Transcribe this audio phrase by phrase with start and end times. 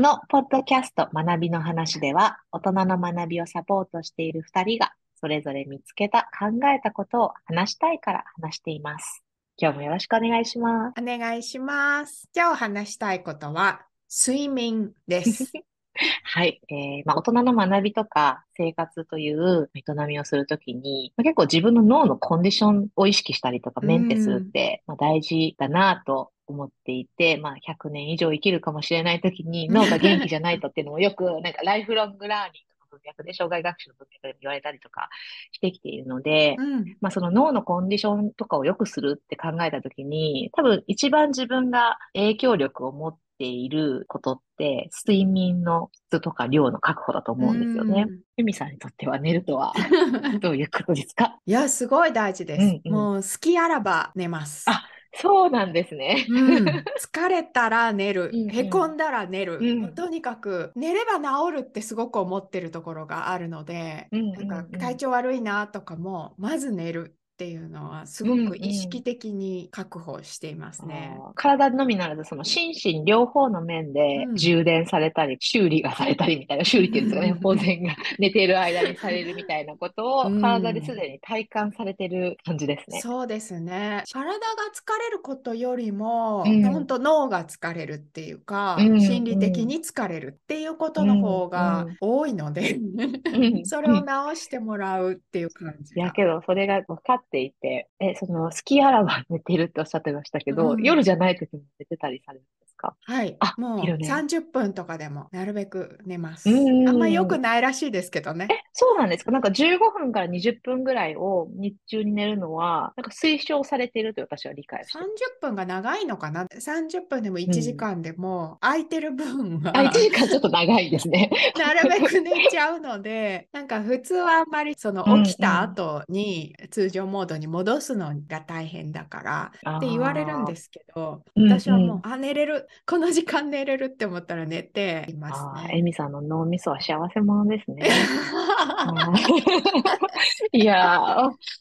[0.00, 9.22] のポッドキャスト学びの話では、大人の学びをサポートしている2人が、それぞれ見つけた、考えたことを話したいから話しています。
[9.58, 10.94] 今日もよろしくお願いします。
[10.98, 12.26] お願いします。
[12.34, 15.52] 今日話したいことは、睡眠です。
[16.24, 16.62] はい。
[16.70, 35.08] えー、まあ、大人の学びとか生活という営みをするときに、まあ、結構自分の脳のコンディションを意識したりとか、メンテするって、まあ、大事だなと思っていて、まあ、100年以上生きるかもしれないときに 脳が元気じゃないとっていうのもよく、なんかライフロングラーニングの文脈で、障害学習の文脈で言われたりとか
[35.52, 48.06] してきているので、うん、まあ、その脳のコンディションとかを良くするって考えたときに、多分一番自分が影響力を持っていることって、睡眠の質とか量の確保だと思うんですよね。
[48.36, 49.72] ユミさんにとっては寝るとは
[50.40, 51.38] どういうことですか？
[51.46, 52.62] いや、すごい大事です。
[52.62, 54.68] うんうん、もう好きあらば寝ます。
[54.68, 56.26] あそうなんですね。
[56.28, 71.16] うん、疲れたら寝る、へこんだら寝る、うん、とにかく寝れば治るってすごく思ってるところがあるので、うんうんうん、なんか体調悪いなとかもまず寝るっていうのはすごく意識的に確保していますね。
[71.18, 83.00] うんうん、体のみならずその心身両方の面で充電されたり、うん、修理がされたりみたいな修理っていうんですかね、保全が寝てる間にされるみたいなことを体ですでに体感されてる感じですね。
[83.00, 84.04] そうですね。
[84.12, 84.38] 体が
[84.74, 92.78] 疲れることよりも、うん、本当脳が疲れるっていうか、心理的に疲れるっていうことの方が多いので、
[93.64, 95.94] それを直してもらうっていう感じ。
[95.96, 102.96] いやけどそれが分かっていて、え、その、好きあらば寝てるっておっしゃってましたけど、うん、夜じゃない時も寝てたりされるんですか？
[103.04, 103.36] はい。
[103.40, 106.48] あ、もう30分とかでもなるべく寝ます。
[106.48, 108.48] あんま良くないらしいですけどね。
[108.50, 109.30] え、そうなんですか？
[109.32, 115.04] なんか15分から20分ぐらいを日中に寝るのは、なんか推奨されていると私は理解して30
[115.42, 121.30] 分が長いのかな ?30 分でも1時間でも、空いてる分は、うん、あ、1時間ちょっと長いですね。
[121.58, 132.66] なるべく寝ちゃうので、なんか普通はあんまりその起きた後に通常モードに戻すのが大変だからって言われるんですけど、私はもう、うんうん、あ、寝れる。
[132.86, 135.76] この時間寝れるって思ったら寝ていますね。
[135.76, 137.90] エミさんの脳みそは幸せ者ですね。
[140.52, 141.02] いや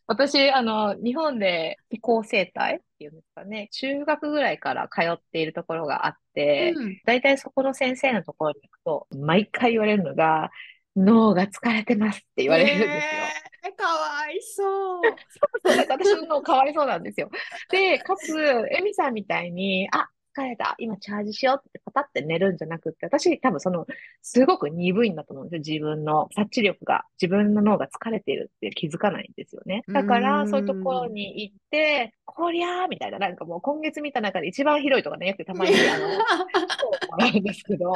[0.08, 10.52] 私、あの、日本で非行生態っていうんですかね、中学ぐらいから通っているところがあって、うん、大体そこの先生のところに行くと、毎回言われるのが、
[10.96, 12.94] 脳が疲れてますって言われるんですよ。
[13.66, 15.02] えー、かわいそう。
[15.64, 17.30] そうそう、私の脳かわいそうなんですよ。
[17.72, 18.34] で、かつ、
[18.72, 23.86] エミさんみたいに、あ、疲れた、今チャージしようってパタって寝るんじゃなくって、私多分その、
[24.22, 25.76] すごく鈍いんだと思うんですよ。
[25.76, 29.84] 自分の察知力が、自分の脳が疲れているって気づかないんですよね。
[29.88, 37.94] だから、そういうところに行って、こりゃーみたいな、なんかもう今月見た中で一番ひどいとかね、よくたまにあの、 そうもらうんですけど、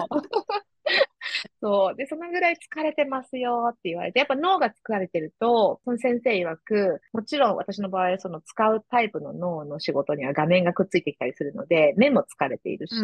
[1.63, 1.95] そう。
[1.95, 12.95] で、そのぐらい疲れてますよって言われて、やっぱ脳が疲れてると、その先生曰く、もちろん私の場合、その使うタイプの脳の仕事には画面がくっついてきたりするので、目も疲れているし、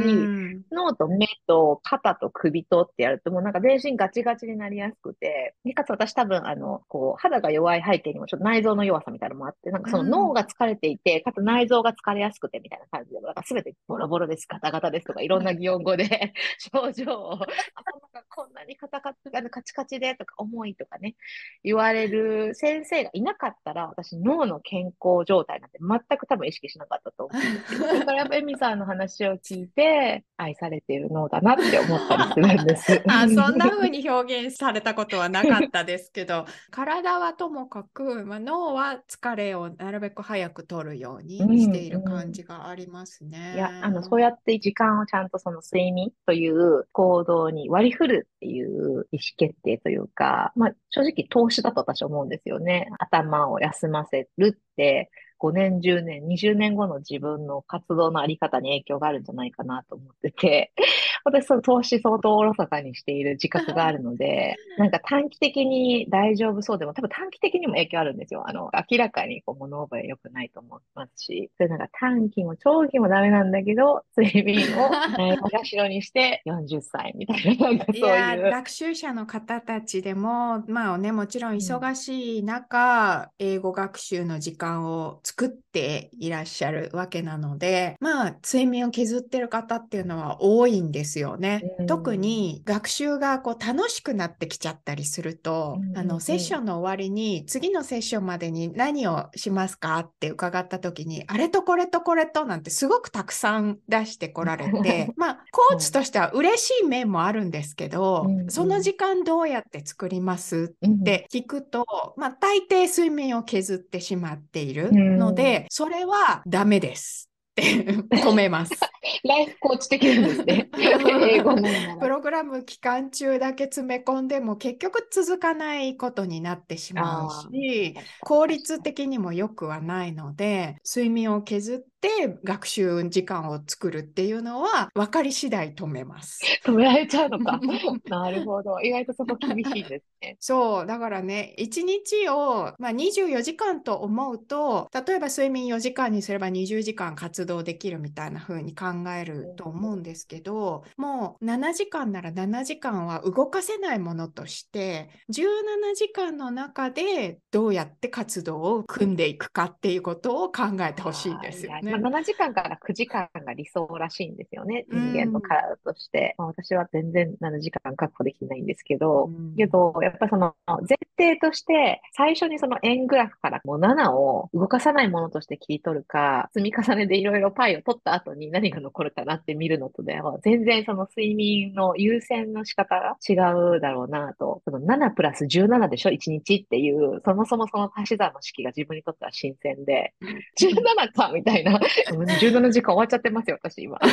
[0.74, 17.40] 脳と目と肩と首とってやると、もうなんか全身ガチガチになりやすくて、でかつ私多分、あの、こう、肌が弱い背景にもちょっと内臓の弱さみたいなのもあって、なんかその脳が疲れていて、かつ内臓が疲れやすくてみたいな感じで、なんか全てボロボロです、ガタガタですとか、いろんな擬音語で 症状を、
[18.50, 21.16] んなにカタカあのカチカチでとか重いとかね、
[21.64, 27.40] 言われる先生がいなかったら、私脳の健康状態なんて全く多分意識しなかったと思う。
[28.00, 33.04] だからやっぱエミさんの話を聞いて、愛されている脳だなって思ったりするんです。
[33.08, 43.38] あそんな風に表現されたことはなかったですけど、 体はともかく、まあ、脳は疲れをなるべく早く取るようにしている感じがありますね。
[43.38, 52.90] うんうん、いや、あの、そうやって時間をちゃんとその睡眠という行動に割り振るっていう意思決定というか、まあ、正直投資だと私は思うんですよね。
[52.98, 60.74] 頭を休ませるって、5年、10年、20年後の自分の活動のあり方に影響があるんじゃないかなと思ってて、
[61.24, 68.44] 私その投資相当おろそかにしている自覚があるので、 なんか短期的に大丈夫そうでも多分短期的にも影響あるんですよ。
[68.47, 78.02] あの、明らかにこう物覚え良くないと思いますし、それなんか短期も長期もダメなんだけど、睡眠をないがしろにして 40歳みたいな、なんかそういう。
[78.02, 91.61] いや、学習者の方たちでも、まあね、もちろん忙しい中、うん、英語学習の時間を作っていらっしゃるわけなので、まあ、睡眠を削ってる方っていうのは多いんですよね。
[91.87, 111.85] 特に学習がこう楽しくなってきちゃったりすると、あの、セッションの終わりに、次のセッションまでに何をしますかって伺った時に、あれとこれとこれとなんてすごくたくさん出してこられて、 まあ、コーチとしては嬉しい面もあるんですけど、その時間どうやって作りますって聞くと、
[112.17, 114.90] まあ、大抵睡眠を削ってしまっている
[115.20, 117.30] ので、それはダメです。
[117.60, 118.74] 止めます。
[119.24, 120.70] ライフコーチ的ですね。
[120.78, 121.56] 英語
[122.00, 136.40] プログラム期間中だけ詰め込んでも結局続かないことになってしまうし、効率的にも良くはないので、睡眠を削っって学習時間を作るっていうのは分かり次第止めます。
[136.63, 137.59] 止められちゃうのか。
[138.07, 138.79] なるほど。
[138.79, 140.37] 意外とそこ厳しいですね。
[140.40, 140.85] そう。
[140.85, 161.89] だからね、1日を、まあ、24時間と思うと、例えば睡眠4時間にすれば20時間活動できるみたいな風に考えると思うんですけど、もう7時間なら7時間は動かせないものとして、17時間の中でどうやって活動を組んでいくかっていうことを考えてほしいですよね。
[161.90, 161.97] ね。
[161.97, 164.86] まあ、7時間から9時間が理想らしいんですよね。
[164.90, 166.36] 人間の体として。
[166.38, 183.34] まあ、私は全然7時間確保できないんですけど、けど、やっぱりその前提として、最初にその円グラフからもう7を動かさないものとして切り取るか、積み重ねでいろいろパイを取った後に何が残るかなって見るのとでは、全然その睡眠の優先の仕方が違
[183.78, 184.62] うだろうなと。
[184.66, 190.14] その7プラス17でしょ ?1 日っていう、そもそもその足し算の式が自分にとっては新鮮で、
[190.59, 193.99] 17かみたいな17時間終わっちゃってますよ、私今。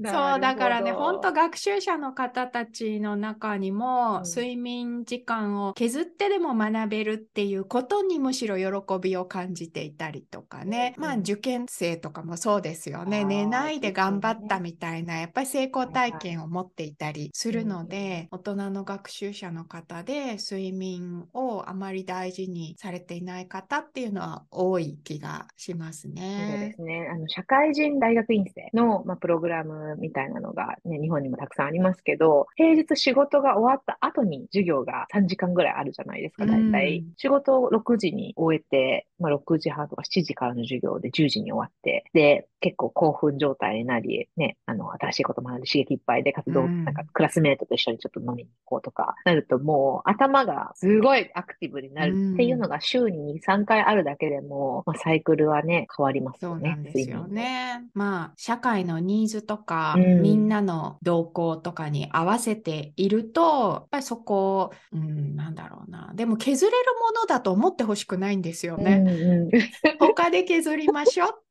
[0.04, 8.64] そう、だからね、本当学習者の方たちの中にも、睡眠時間を削ってでも学べるっていうことにむしろ喜
[9.00, 26.48] びを感じていたりとかね、うん、まあ受験生とかもそうですよね、寝ないで頑張ったみたいな、やっぱり成功体験を持っていたりするので、大人の学習者の方で睡眠をあまり大事にされていない方っていうのは多い気がしますね。
[26.50, 27.08] そうですね。
[27.12, 37.04] あの、社会人大学院生の、まあ、プログラムみたいなのがね、日本にもたくさんありますけど、平日仕事が終わった後に授業が3時間ぐらいあるじゃないですか、大体。
[37.16, 56.60] 仕事を6時に終えて、まあ、6時半とか7時からの授業で10時に終わって、で、結構興奮状態になり、ね、あの、新しいこと学んで刺激いっぱいで活動、なんかクラスメートと一緒にちょっと飲みに行こうとか、なるともう頭がすごいアクティブになるっていうのが週に2、3回あるだけでも、まあ、サイクルはね、変わりますよね。
[56.60, 57.84] そうなんですよね。
[57.94, 63.40] まあ、社会のニーズとか、うん、みんなの動向とかに合わせていると、
[63.72, 66.12] やっぱりそこ、うん、なんだろうな。
[66.14, 68.96] でも削れるものだと思ってほしくないんですよね。
[68.96, 69.50] うんうん、
[69.98, 71.49] 他で削りましょう。。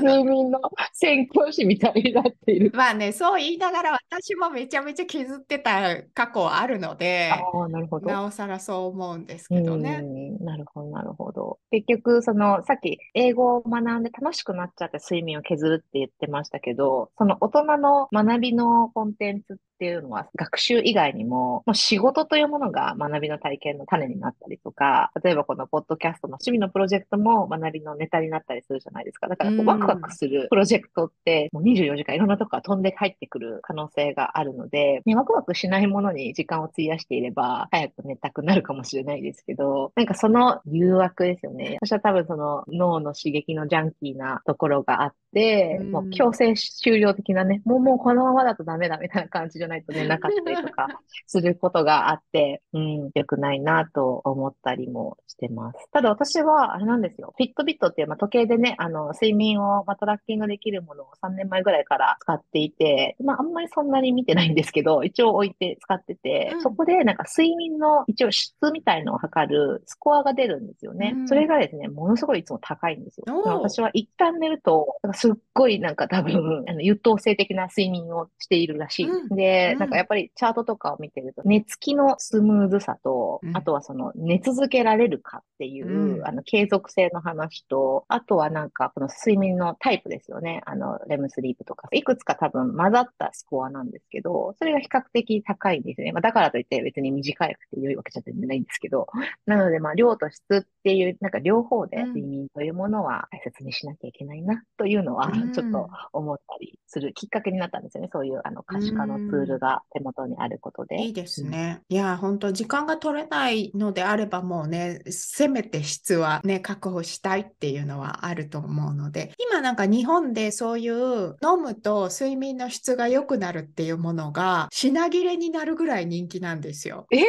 [0.00, 0.60] 睡眠の
[0.92, 2.70] 宣教師みたいになっている。
[2.74, 10.02] まあね、そう言いながら私もめちゃめちゃ削ってた過去あるので、あなるほどなおさらそう思うんですけどね。
[10.40, 11.58] なるほど、なるほど。
[11.70, 29.28] 結局、その、さっき英語を学んで楽しくなっちゃって睡眠を削るって言ってましたけど、その大人の学びのコンテンツっていうのは学習以外にも、もう仕事というものが学びの体験の種になったりとか、例えばこのポッドキャストの趣味のプロジェクトも学びのネタになったりするじゃないですか。
[29.28, 41.78] だからこうワクワクするプロジェクトって、もう24時間いろんなとこから飛んで入ってくる可能性があるので、ね、ワクワクしないものに時間を費やしていれば、早く寝たくなるかもしれないですけど、なんかその誘惑ですよね。
[41.80, 50.88] 私は多分その脳の刺激のジャンキーなところがあって、もう強制終了的なね、もうもうこのままだとダメだみたいな感じじゃないと寝なかったりとか
[51.26, 55.78] することがあって、うん、良くないなと思ったりもしてます。
[55.92, 57.32] ただ私は、あれなんですよ。
[57.36, 71.12] フィットビットっていう、まあ、時計でね、あの、睡眠を、まあ、トラッキングできるものを3年前ぐらいから使っていて、まあ、あんまりそんなに見てないんですけど、一応置いて使ってて、うん、そこでなんか睡眠の一応質みたいのを測るスコアが出るんですよね。
[71.16, 73.24] うん、それがですね、ものすごいいつも高いんですよ。
[73.44, 79.08] 私は一旦寝ると、すっごいなんか多分、あの優等生的な睡眠をしているらしい。
[79.08, 90.62] うん、で、なんかやっぱりチャートとかを見てると、寝つきのスムーズさと、あとはその寝続けられるかっていう、あの継続性の話と、あとはなんかこの睡眠のタイプですよね。
[90.66, 96.12] あの、レムスリープとか、いくつか多分混ざったスコアなんですけど、それが比較的高いんですね。
[96.12, 99.06] まあ、だからといって別に短くて良いわけじゃ全然ないんですけど、
[99.46, 108.08] なのでまあ量と質ってっていう、なんか両方で睡眠というものは大切にしなきゃいけないなというのは、ちょっと思ったりするきっかけになったんですよね。
[108.10, 111.02] そういうあの可視化のツールが手元にあることで。
[111.02, 111.80] いいですね。
[111.88, 127.06] いや、本当時間が取れないのであればもうね、せめて質はね、確保したいっていうのはあると思うので、今なんか日本でそういう飲むと睡眠の質が良くなるっていうものが品切れになるぐらい人気なんですよ。
[127.10, 127.22] えー、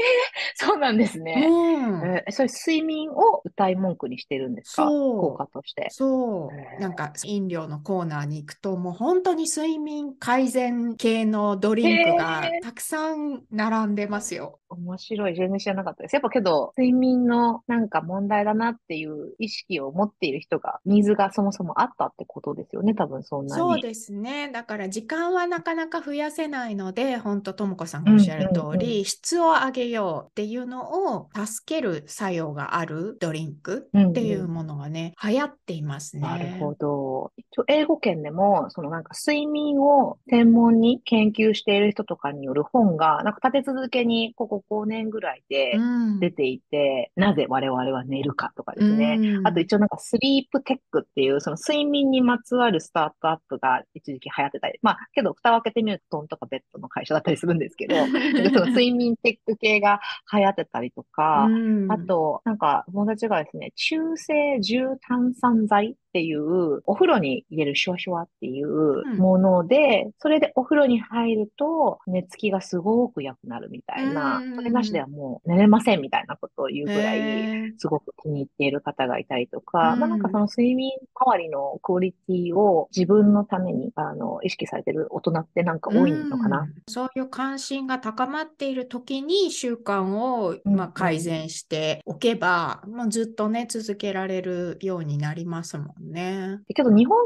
[0.55, 1.47] そうなんですね。
[1.47, 4.87] うんえー、それ睡眠を歌い文句にしてるんですか？
[4.87, 5.87] 効果として。
[5.91, 6.81] そう。
[6.81, 14.58] なんか飲料のコーナーに行くともう本当に睡眠改善系のドリンクがたくさん並んでますよ。
[14.69, 15.35] 面白い。
[15.35, 16.13] 全然知らなかったです。
[16.13, 22.93] やっぱけど、睡眠のなんか問題だなっていう意識を持っている人が、ニーズがそもそもあったってことですよね。
[22.93, 23.59] 多分そんなに。
[23.59, 24.49] そうですね。
[24.51, 36.21] だから時間はなかなか増やせないので、本当ともこさんがおっしゃる通り、うんうんうん、質を上げようっていうのを助ける作用があるドリンクっていうものがね、うんうん、流行っていますね。
[36.21, 37.31] なるほど。
[37.37, 45.73] 一応英語圏でも、そのなんか睡眠を専門に研究している人とかによる本が、なんか立て続けにここ5年ぐらいで
[46.19, 49.17] 出ていて、うん、なぜ我々は寝るかとかですね。
[49.19, 59.99] うん、あと一応なんかスリープテックっていう、その睡眠にまつわるスタートアップが一時期流行ってたり、まあけど蓋を開けてみるとトンとかベッドの会社だったりするんですけど、その睡眠テック系が
[60.31, 86.67] 流行ってたりとか、うん、あとなんか友達がですね、中性重炭酸剤っていう、お風呂に入れるシュワシュワっていうもので、うん、それでお風呂に入ると寝つきがすごく良くなるみたいな、それなしではもう寝れませんみたいなことを言うぐらい、すごく気に入っている方がいたりとか、まあなんかその睡眠周りのクオリティを自分のためにあの意識されてる大人ってなんか多いのかな。
[86.87, 96.61] そういう関心が高まっている時に習慣を、まあ、改善しておけば、まあ、ずっとね続けられるようになりますもんね。
[96.73, 97.17] けど日本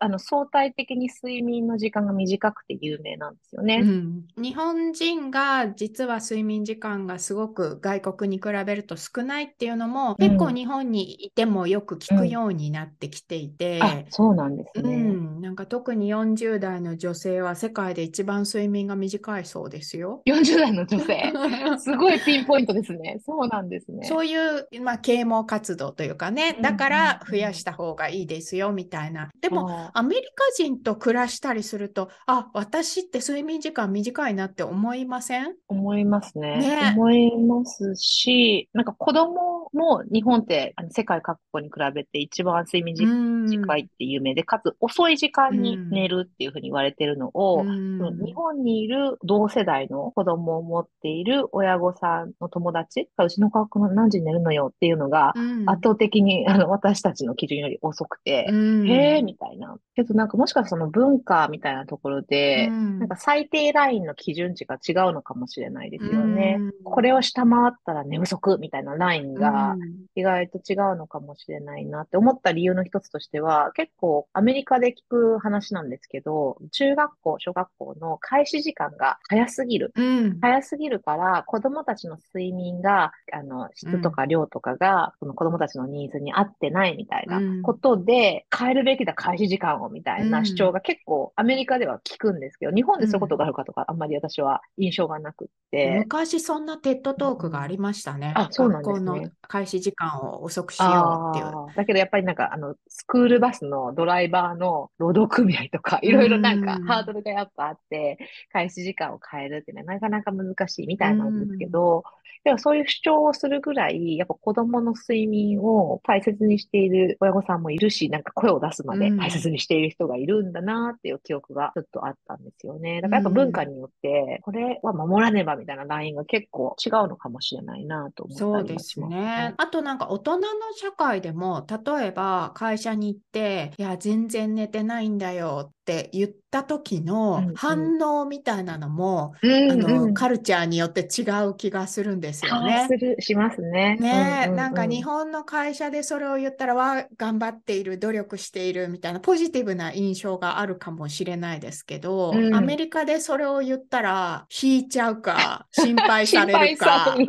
[0.00, 4.24] あの相対的に睡眠の時間が短くて有名なんですよね、うん。
[4.36, 15.40] 日本人が実は睡眠時間がすごく外国に比べると少ないっていうのも、結構日本にいてもよく聞くようになってきていて、うん、そうなんですね、うん。
[15.40, 20.22] なんか特に40代の女性は世界で一番睡眠が短いそうですよ。
[20.26, 21.32] 40代の女性？
[21.78, 23.20] すごいピンポイントですね。
[23.24, 24.06] そうなんですね。
[24.06, 29.30] そういう、まあ、啓蒙活動というかね、だから増やした方がいいですよみたいな。
[29.40, 35.54] でも、アメリカ人と暮らしたりすると、あ、私って睡眠時間短いなって思いません？
[35.68, 36.56] 思いますね。
[36.58, 36.94] ね。
[36.96, 55.34] 思いますし、なんか子供も日本って世界各国に比べて一番睡眠時間短いって有名で、かつ遅い時間に寝るっていうふうに言われてるのを、日本にいる同世代の子供を持っている親御さんの友達がうちの学校何時に寝るのよっていうのが、
[55.66, 59.41] 圧倒的にあの私たちの基準より遅くて、へえみたいな。
[59.42, 59.80] by now.
[59.94, 66.56] けどなんかもしかしたらその文化みたいなところで、うん、なんか最低ラインの基準値が違うのかもしれないですよね。
[66.58, 69.76] うん、これを下回ったら寝不足みたいなラインが
[70.14, 79.92] 意外と違うのかもしれないなって思った理由の一つとしては、結構アメリカで聞く話なんですけど、中学校、小学校の開始時間が早すぎる。
[79.94, 95.96] うん、早すぎるから子供たちの睡眠が、あの、質とか量とかが、その子供たちのニーズに合ってないみたいなことで、変えるべきだ開始時間をみたいな主張が結構アメリカでは聞くんですけど、日本でそういうことがあるかとか、あんまり私は印象がなくって。
[95.98, 98.32] 昔そんなテッドトークがありましたね。
[98.36, 99.06] あ、そうなんですね。
[99.06, 101.76] の開始時間を遅くしようっていう。
[101.76, 108.18] だけどやっぱりなんか、あの、スクールバスのドライバーの労働組合とか、いろいろなんかハードルがやっぱあって、
[108.52, 112.04] 開始時間を変えるっていうのはなかなか難しいみたいなんですけど、
[112.44, 123.00] ではそういう主張をするぐらい、やっぱ子供の睡眠を大切にしている親御さんもいるし、なんか声を出すまで大切にしている人がいるんだなっていう記憶がちょっとあったんですよね。
[123.00, 129.06] だからやっぱ文化によって、これは守らねばみたいなラインが結構違うのかもしれないなと思ったりします。
[129.06, 129.54] そうですね。
[129.56, 142.86] あとなんか大人の社会でも、例えば会社に行って、いや、全然寝てないんだよって言った時の反応みたいなのも、うんうん、あの、カルチャーによって違う気がするんですよね。
[142.88, 143.96] するしますね。
[143.98, 157.26] ね、うんうんうん、なんか日本の会社でそれを言ったらわ頑張っている努力しているみたいなポジティブな印象があるかもしれないですけど、うん、アメリカでそれを言ったら引いちゃうか心配されるか 帰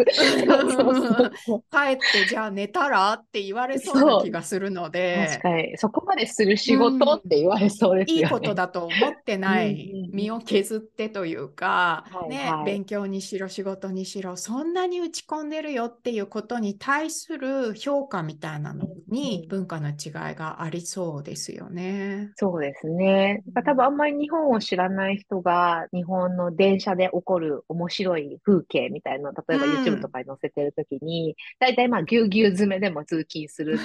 [1.93, 5.27] ってじゃあ寝たらって言われそうな気がするので。
[5.29, 5.77] 確かに。
[5.77, 8.21] そこまでする仕事って言われそうですよね。
[8.21, 22.31] いいことことだと思ってない、身を削ってというか、ね、勉強にしろ仕事にしろ、そんなに打ち込んでるよっていうことに対する評価みたいなのに文化の違いがありそうですよね。
[22.35, 23.43] そうですね。
[23.65, 33.77] 多分あんまり日本を知らない人が日本の電車で起こる面白い風景みたいな例えば YouTube とかに載せてるときに、大体まあぎゅうぎゅう詰めでも通勤する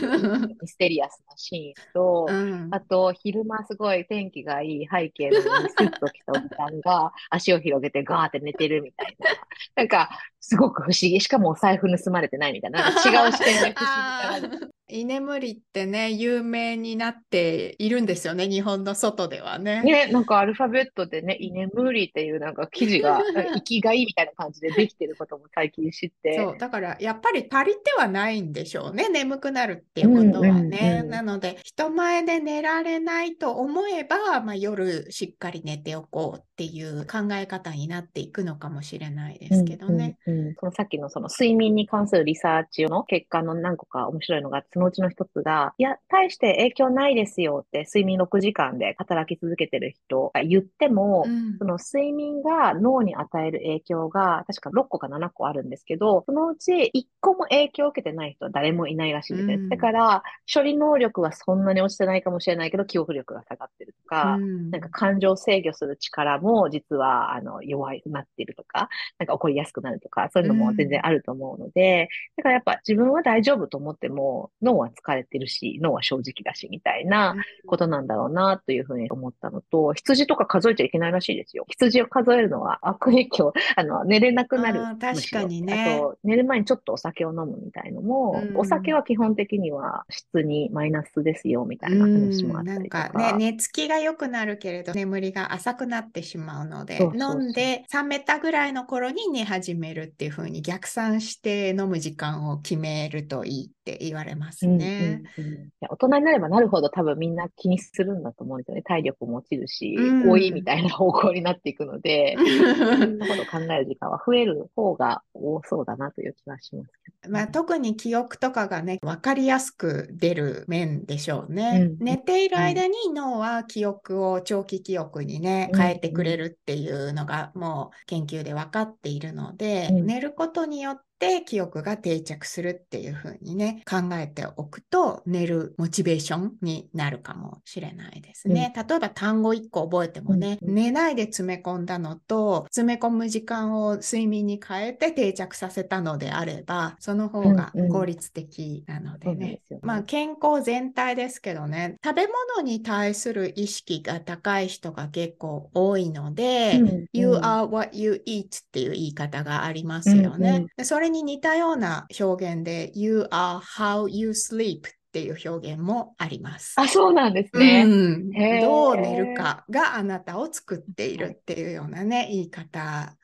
[0.61, 5.33] ミステリアスなシーンと、うん、あと昼間すごい天気がいい背景の
[5.69, 9.31] スッと来たおじさんが足を広げてガーって寝てるみたいな。
[9.77, 10.11] なんか、
[10.41, 11.21] すごく不思議。
[11.21, 12.83] しかもお財布盗まれてないみたいな。
[12.83, 19.83] な違う視点で不思議 居眠りってね、有名になっているんですよね、日本の外ではね。
[19.83, 23.21] ね、なんかアルファベットでね、居眠りっていうなんか記事が、
[23.55, 26.37] 生きがいみたいな感じでできてることも最近知って。
[26.37, 30.79] そう、だからやっぱり足りてはないんでしょうね、眠くなるっていうことはね。
[30.81, 40.19] うんうんうん、なので、人前で寝られないと思えば、まあ、夜しっかり寝ておこうっていう考え方になっていくのかもしれないですけどね。
[40.27, 59.47] うんうんうん、そのさっきのその睡眠に関するリサーチの結果の何個か面白いのがそのうちの一つが、いや、大して影響ないですよって睡眠6時間で働き続けてる人が言っても、うん、その睡眠が脳に与える影響が確か6個か7個あるんですけど、そのうち1個も影響を受けてない人は誰もいないらしいんです。
[59.49, 59.55] ね。
[59.55, 77.35] うん、だから、処理能力はそんなに落ちてないかもしれないけど、記憶力が下がってるとか、うん、なんか感情制御する力も実はあの弱いなっているとか、なんか怒りやすくなるとか、そういうのも全然あると思うので、だからやっぱ自分は大丈夫と思っても、脳は疲れてるし、脳は正直だし、みたいな
[77.67, 81.65] ことなんだろうな、というふうに思ったのと、羊とか数えちゃいけないらしいですよ。
[81.69, 84.81] 羊を数えるのは悪影響、あの、寝れなくなる。
[85.01, 85.97] 確かにね。
[85.97, 93.11] あと、寝る前にちょっとお酒を飲むみたいのも、うん、お酒は基本的には質にマイナスですよ、みたいな話もあったりとか。
[93.15, 105.23] うん、なんかね、寝つきが良くなるけれど、眠りが浅くなってしまうので、そうそうそう飲んで冷めたぐらいの頃に寝始めるっていう風に逆算して飲む時間を決めるといいって言われますね。
[105.37, 108.83] うんうんうん、大人になればなるほど多分みんな気にするんだと思うんですよね。
[108.83, 112.37] 体力も落ちるし、うん、多いみたいな方向になっていくので、
[112.99, 116.91] そんなこと考える時間は増える方が多そうだなという気はします。
[117.29, 121.89] まあ、特に記憶とかがね、分かりやすく出る面でしょうね。
[121.99, 131.08] うん、寝ている間に脳は記憶を長期記憶にね、変えてくれるっていうのがもう研究で分かっているので、うん、寝ることによって
[131.49, 138.73] 記憶が定着するっていう風にね、考えておくと寝るモチベーションになるかもしれないですね。
[138.77, 149.61] うん、例えば単語1個覚えてもね、うん、寝ないで詰め込んだのと、詰め込む時間を睡眠に変えて定着させたのであれば、その方が効率的なのでね。
[149.71, 152.27] うんうん、まあ健康全体ですけどね、食べ
[152.57, 156.81] 物に対する意識が高い人が結構多いので、
[157.13, 160.67] You are what you eat っていう言い方がありますよね。
[160.83, 166.75] それれに似たような表現で You are how you sleep っていう表現もあります。
[166.77, 167.85] あ、そうなんですね。
[167.87, 172.79] うん、どう寝るかがあなたを作っているっていうようなね、言い方。
[172.81, 173.15] あ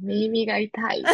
[0.00, 1.02] 耳が痛い。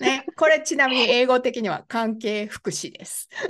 [0.00, 3.28] ね、これちなみに英語的には関係福祉です。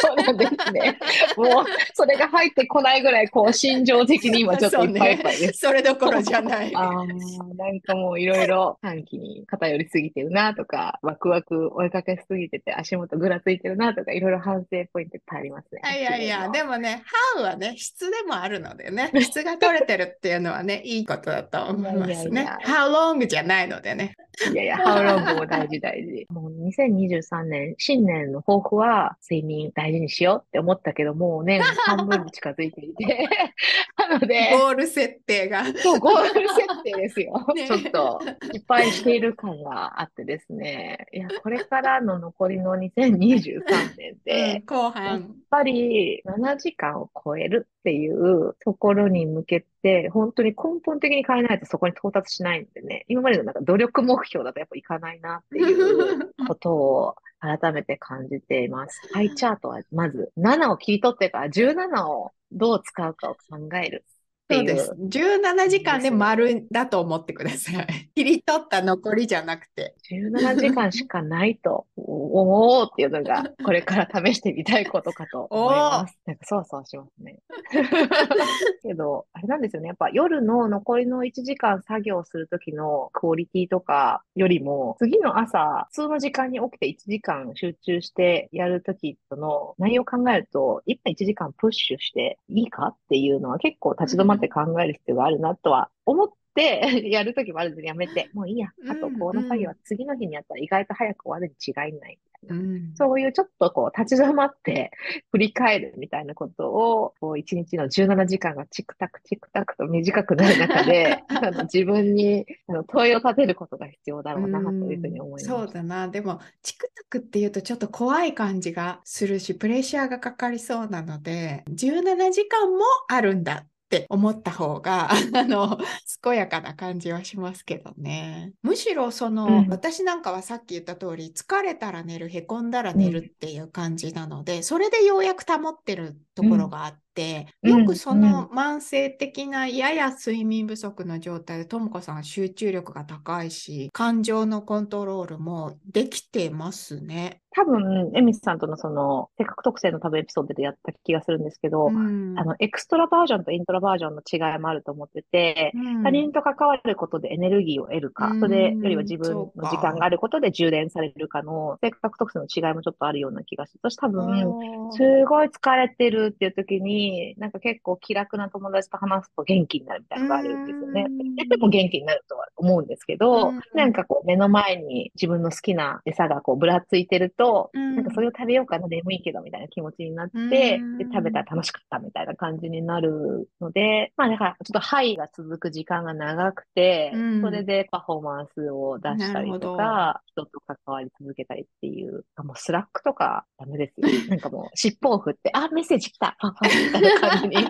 [0.00, 0.98] そうなんですね。
[1.36, 5.60] もうそれが入ってこないぐらい、こう心情的に今ちょっといっぱいいっぱいです。
[5.60, 6.74] そ、ね,、れどころじゃない。
[6.74, 15.80] ああ、なんかもういろいろ短期に偏りすぎてるなとか、ワクワク追いかけすぎてて足元ぐらついてるなとか、いろいろ反省ポイントいっぱいありますね。
[15.98, 17.02] いやいや、でもね、
[17.34, 22.48] ハウはね、質でもあるのでね、 質が取れてるっていうのはね、いいことだと思いますね。
[22.64, 24.14] How long じゃないのでね。
[24.52, 26.26] いやいや、How long も大事大事。
[26.30, 33.28] もう2023年、新年の抱負は睡眠大事にしようって思ったけど、もう年 半分に近づいていて、
[33.96, 35.64] なので、ゴール設定が。
[35.76, 37.46] そう、ゴール設定ですよ。
[37.54, 38.20] ね、ちょっと
[38.52, 41.06] 失敗している感があってですね。
[41.12, 43.62] いや、これからの残りの2023
[43.96, 45.04] 年で、うん、後半。
[45.06, 49.66] やっぱり7時間を超えるっていうところに向けて、
[50.12, 59.00] 本当に根本的に変えないとそこに到達しないんでね、今までのなんか努力目標だとやっぱいかないなっていう ことを改めて感じています。
[59.12, 64.04] ハイチャートはまず7を切り取ってから17をどう使うかを考える。
[64.46, 64.78] っていう。
[64.78, 65.18] そうです。
[65.18, 67.86] 17時間で丸だと思ってください。
[68.14, 69.94] 切り取った残りじゃなくて。
[70.10, 76.18] 17時間しかないと、おおっていうのが、これから試してみたいことかと思います。
[76.26, 77.38] なんかそうそうしますね。
[78.82, 79.88] けど、あれなんですよね。
[79.88, 96.34] やっぱ夜の残りの1時間作業するときのクオリティとかよりも、次の朝、普通の時間に起きて1時間集中してやるときとの内容を考えると、今1時間プッシュしていいかっていうのは結構立ち止まって考える必要があるなとは思って、
[97.10, 98.68] やるときもあるんでやめて、もういいや。
[98.88, 102.18] あと、この作業は次の日にやったら意外と早く終わるに違いない。
[102.48, 104.92] うん、そういうちょっとこう立ち止まって
[105.32, 115.46] 振り返るみたいなことを、こう一日の17時間がチクタクチクタクと短くなる中で、あ の自分にあの問いを立てることが必要だろうなというふうに思います。
[115.46, 116.08] そうだな。
[116.08, 125.78] でも、チクタクっていうとちょっと怖い感じがするし、プレッシャーがかかりそうなので、17時間もあるんだって思った方が あの
[126.20, 128.52] 健やかな感じはしますけどね。
[128.62, 142.16] むしろその、うん、私なんかはさっき言った通り疲れたら寝るへこんだら寝るっていう感じなので、うん、それでようやく保ってるところがあって、よくその慢性的なやや睡眠不足の状態でとも子さん。
[142.16, 147.42] は集中力が高いし感情のコントロールもできてますね。
[147.56, 171.06] 多分、エミスさんとのその、性格特性の多分エピソードでやった気がするんですけど、うん、あの、エクストラバージョンとイントラバージョンの違いもあると思ってて、うん、他人と関わることでエネルギーを得るか、それよりは自分の時間があることで充電されるかの、性格特性の違いもちょっとあるような気がして、私多分、すごい疲れてるっていう時に、なんか結構気楽な友達と話すと元気になるみたいなのがあるんですよね。
[171.48, 180.80] でも元気になるとは思うんですけど、なんかこう目の前に自分の好きな餌がこうぶらついてると、なんかそれを食べようかな、眠いけどみたいな気持ちになって、で
[181.12, 194.08] 食べたら楽しかったみたいな感じになるので、まあだからちょっとハイが続く時間が長くて、それでパフォーマンスを出したりとか、人と関わり続けたりっていう、もう Slack とかダメですよ。
[194.28, 197.16] なんかもう尻尾を振って、あ、メッセージ来たみたいな。
[197.20, 197.66] 感じになっ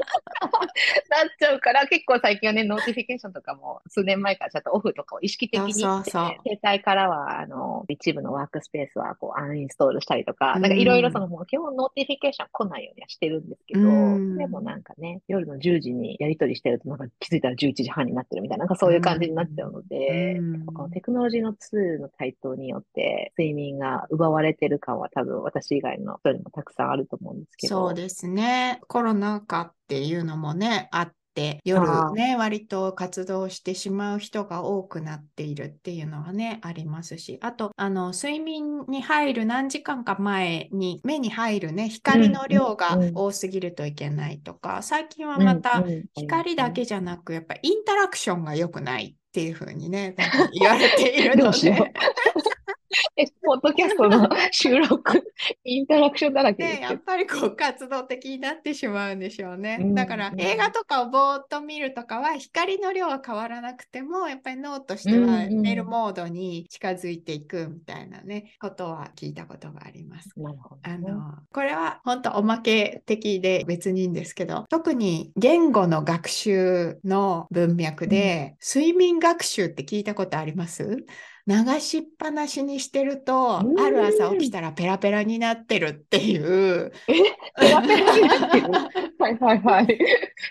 [1.39, 6.35] ちゃうから、結構最近はね、 notification とかも数年前からちょっとオフとかを意識的に、そうそうそう。
[6.45, 27.87] 携帯からは、あの、一部のワークスペースはこうアンインストールしたりとか、なんかいろいろその、もう基本 notification 来ないようにはしてるんですけど、でもなんかね、夜の10時にやり取りしてると、なんか気づいたら11時半になってるみたいな、なんかそういう感じになっちゃうので、このテクノロジーのツールの台頭によって睡眠が奪われてる感は多分私以外の人にもたくさんあると思うんですけど。
[27.87, 28.81] そうですね。
[28.89, 31.15] コロナ禍っていうのもね、あって、
[31.65, 50.15] 夜ね、割と活動してしまう人が多くなっているっていうのはね、ありますし、あと、あの、睡眠に入る何時間か前に目に入るね、光の量が多すぎるといけないとか、最近はまた光だけじゃなく、やっぱインタラクションが良くないっていうふうにね、
[50.59, 51.93] 言われているので。
[53.19, 55.33] え、ポッドキャストの収録、
[55.65, 59.89] インタラクションだらけね、やっぱりこう活動的になってしまうんでしょうね。
[59.95, 70.29] だから映画とかをぼーっと見るとかは光の量は変わらなくても、やっぱり脳としては寝るモードに近づいていくみたいなね、ことは聞いたことがあります。
[70.37, 81.07] なるほど、あのこれは本当おまけ的で別にいいんですけど、特に言語の学習の文脈で、睡眠学習って聞いたことあります？
[81.49, 86.93] 流しっぱなしにしてると、ある朝起きたらペラペラになってるっていう。
[87.07, 87.13] え
[87.61, 88.69] ペラペラになってる？
[89.19, 89.99] はいはいはい。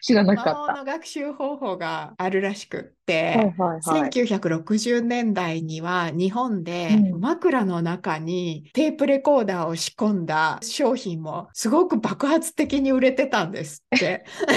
[0.02, 0.54] 知らなかった。
[0.54, 6.90] 魔法の学習方法があるらしくって、はいはいはい、1960年代には日本で
[7.20, 14.26] 枕の中にテープレコーダーを仕込んだ商品もすごく爆発的に売れてたんですって。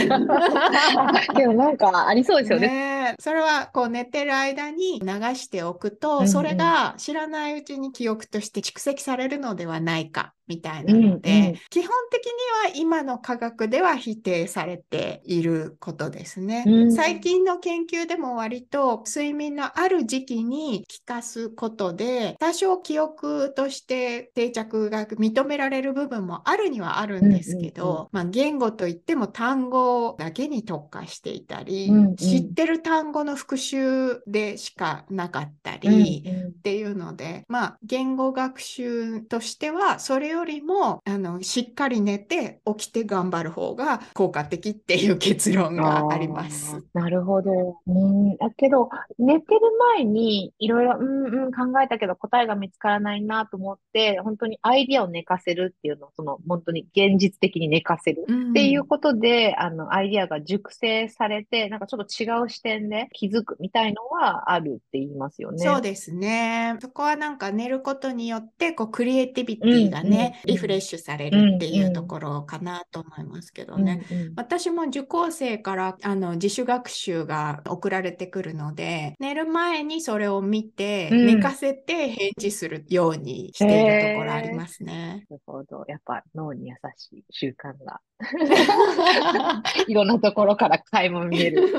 [1.37, 2.69] でもなんかありそうですよね。
[2.69, 12.33] ねそれはこう寝てる間に流しておくと、それが知らないうちに記憶として蓄積されるのではないかみたいなので、うんうん、基本的に
[12.71, 16.65] は今の科学では否定されていることですね。
[16.67, 46.83] うん、最近の研究でも割と睡眠のある時期に効かすことで多少記憶として定着が認められる部分もあるにはあるんですけど、うんうんうん、まあ、言語といっても単語だけに特化していたり、うんうん、知ってる単語の復習でしかなかったりっていうので、まあ、言語学習としてはそれよよりもあのしっかり寝て起きて頑張る方が効果的っていう結論があります。
[46.95, 47.51] なるほど。
[47.87, 49.61] うん、だけど、寝てる
[49.97, 65.59] 前にいろいろ、うんうん考えたけど答えが見つからないなと思って、本当にアイディアを寝かせるっていうのを、その本当に現実的に寝かせるっていうことで、うん、あの、アイディアが熟成されて、なんかちょっと違う視点で気づくみたいのはあるって言いますよね。
[65.65, 66.77] そうですね。
[66.81, 74.07] そこはなんか寝ることによって、こう、クリエイティビティがね、うんうん、リフレッシュされるっていうところかなと思いますけどね。
[74.11, 85.27] うんうん、私も受講生からあの自主学習が送られてくるので、寝る前にそれを見て、寝かせて返事するようにしているところありますね。
[85.31, 85.85] なるほど。
[85.89, 88.01] やっぱ脳に優しい習慣が。
[89.87, 91.73] いろんなところから垣間見える。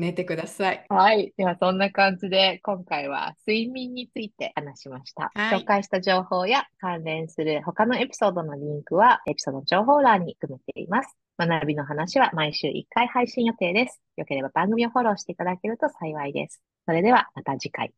[0.00, 0.84] 寝てください。
[0.88, 1.32] はい。
[1.36, 5.30] では、そんな感じで、今回は睡眠について話しました。
[5.34, 11.16] はい、紹介した情報や関連する他のエピソードのリンクは、エピソード情報欄に含めています。
[11.38, 14.00] 学びの話は毎週1回配信予定です。
[14.16, 16.60] よければ番組をフォローしていただけると幸いです。
[16.86, 17.92] それではまた次回。